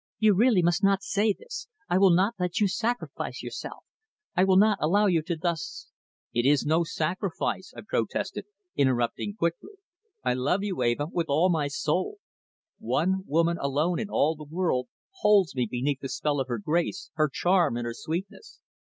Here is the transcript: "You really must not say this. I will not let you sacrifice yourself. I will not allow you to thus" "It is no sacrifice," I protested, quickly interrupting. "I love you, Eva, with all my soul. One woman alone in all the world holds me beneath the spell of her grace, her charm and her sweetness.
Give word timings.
"You 0.17 0.33
really 0.33 0.63
must 0.63 0.83
not 0.83 1.03
say 1.03 1.31
this. 1.31 1.67
I 1.87 1.99
will 1.99 2.09
not 2.09 2.33
let 2.39 2.59
you 2.59 2.67
sacrifice 2.67 3.43
yourself. 3.43 3.83
I 4.35 4.43
will 4.43 4.57
not 4.57 4.79
allow 4.81 5.05
you 5.05 5.21
to 5.21 5.35
thus" 5.35 5.89
"It 6.33 6.43
is 6.43 6.65
no 6.65 6.83
sacrifice," 6.83 7.71
I 7.77 7.81
protested, 7.87 8.45
quickly 8.45 8.81
interrupting. 8.81 9.37
"I 10.23 10.33
love 10.33 10.63
you, 10.63 10.81
Eva, 10.81 11.05
with 11.11 11.27
all 11.29 11.49
my 11.51 11.67
soul. 11.67 12.17
One 12.79 13.25
woman 13.27 13.59
alone 13.59 13.99
in 13.99 14.09
all 14.09 14.33
the 14.35 14.43
world 14.43 14.87
holds 15.19 15.53
me 15.55 15.67
beneath 15.69 15.99
the 15.99 16.09
spell 16.09 16.39
of 16.39 16.47
her 16.47 16.57
grace, 16.57 17.11
her 17.13 17.29
charm 17.31 17.77
and 17.77 17.85
her 17.85 17.93
sweetness. 17.93 18.59